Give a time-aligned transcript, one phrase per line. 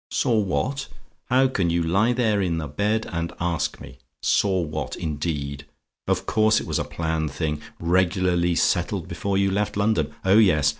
[0.09, 0.87] "SAW WHAT?
[1.25, 3.99] "How can you lie there in the bed and ask me?
[4.23, 5.67] Saw what, indeed!
[6.07, 7.61] Of course it was a planned thing!
[7.79, 10.15] regularly settled before you left London.
[10.25, 10.69] Oh yes!